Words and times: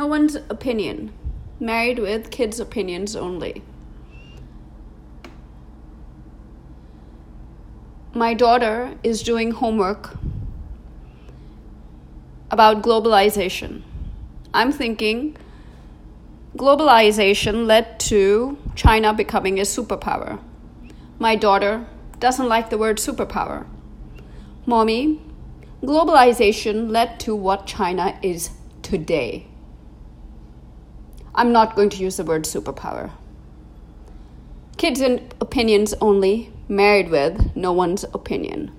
no 0.00 0.06
one's 0.06 0.34
opinion. 0.48 1.12
Married 1.60 1.98
with 1.98 2.30
kids' 2.30 2.58
opinions 2.58 3.14
only. 3.14 3.62
My 8.14 8.32
daughter 8.32 8.94
is 9.02 9.22
doing 9.22 9.50
homework 9.50 10.16
about 12.50 12.80
globalization. 12.80 13.82
I'm 14.54 14.72
thinking 14.72 15.36
globalization 16.56 17.66
led 17.66 18.00
to 18.08 18.56
China 18.74 19.12
becoming 19.12 19.58
a 19.60 19.68
superpower. 19.74 20.40
My 21.18 21.36
daughter 21.36 21.86
doesn't 22.18 22.48
like 22.48 22.70
the 22.70 22.78
word 22.78 22.96
superpower. 22.96 23.66
Mommy, 24.64 25.20
globalization 25.82 26.90
led 26.90 27.20
to 27.20 27.36
what 27.36 27.66
China 27.66 28.18
is 28.22 28.50
today. 28.80 29.46
I'm 31.40 31.52
not 31.52 31.74
going 31.74 31.88
to 31.88 31.96
use 31.96 32.18
the 32.18 32.24
word 32.24 32.44
superpower. 32.44 33.12
Kids 34.76 35.00
and 35.00 35.34
opinions 35.40 35.94
only, 35.98 36.52
married 36.68 37.08
with 37.08 37.56
no 37.56 37.72
one's 37.72 38.04
opinion. 38.12 38.70